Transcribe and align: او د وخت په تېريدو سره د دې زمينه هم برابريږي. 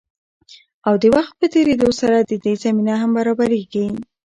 او 0.87 0.93
د 1.01 1.05
وخت 1.15 1.33
په 1.39 1.45
تېريدو 1.55 1.89
سره 1.99 2.17
د 2.19 2.31
دې 2.43 2.53
زمينه 2.63 2.93
هم 3.01 3.11
برابريږي. 3.17 3.85